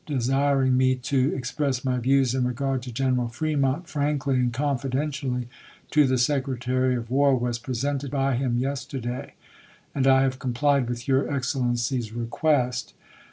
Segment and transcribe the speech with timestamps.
[0.07, 5.47] desiring me to express my views in regard to General Fremont frankly and confidentially
[5.91, 9.35] to the Secretary of War, was presented by him yesterday,
[9.93, 12.95] and I have complied with your Ex cellency's request.